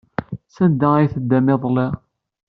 [0.55, 1.87] Sanda ay teddam iḍelli?